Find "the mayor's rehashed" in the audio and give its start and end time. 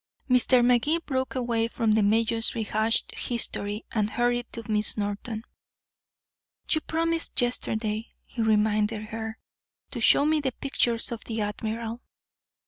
1.91-3.13